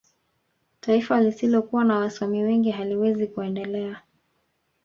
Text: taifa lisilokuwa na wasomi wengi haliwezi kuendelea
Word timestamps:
taifa 0.79 1.21
lisilokuwa 1.21 1.83
na 1.83 1.97
wasomi 1.97 2.43
wengi 2.43 2.71
haliwezi 2.71 3.27
kuendelea 3.27 4.01